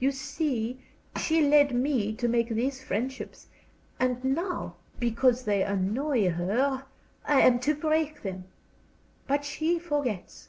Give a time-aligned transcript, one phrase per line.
[0.00, 0.82] You see,
[1.16, 3.46] she led me to make these friendships;
[4.00, 6.84] and now, because they annoy her,
[7.24, 8.46] I am to break them.
[9.28, 10.48] But she forgets.